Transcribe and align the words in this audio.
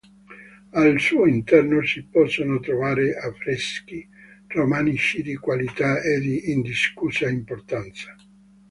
Al 0.73 0.99
suo 0.99 1.27
interno 1.27 1.85
si 1.85 2.01
possono 2.05 2.59
trovare 2.59 3.13
affreschi 3.15 4.09
romanici 4.47 5.21
di 5.21 5.35
qualità 5.35 6.01
e 6.01 6.19
di 6.19 6.49
indiscussa 6.51 7.29
importanza. 7.29 8.15